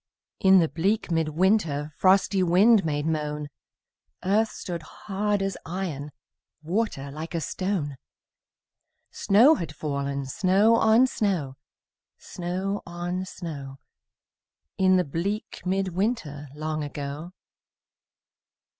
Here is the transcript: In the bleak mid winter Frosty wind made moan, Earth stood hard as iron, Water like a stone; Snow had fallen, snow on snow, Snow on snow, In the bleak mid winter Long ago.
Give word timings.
In 0.39 0.57
the 0.57 0.67
bleak 0.67 1.11
mid 1.11 1.29
winter 1.29 1.93
Frosty 1.95 2.41
wind 2.41 2.83
made 2.83 3.05
moan, 3.05 3.49
Earth 4.23 4.49
stood 4.49 4.81
hard 4.81 5.43
as 5.43 5.55
iron, 5.63 6.11
Water 6.63 7.11
like 7.11 7.35
a 7.35 7.39
stone; 7.39 7.97
Snow 9.11 9.53
had 9.53 9.75
fallen, 9.75 10.25
snow 10.25 10.73
on 10.75 11.05
snow, 11.05 11.53
Snow 12.17 12.81
on 12.83 13.25
snow, 13.25 13.77
In 14.75 14.97
the 14.97 15.05
bleak 15.05 15.61
mid 15.67 15.89
winter 15.89 16.47
Long 16.55 16.83
ago. 16.83 17.33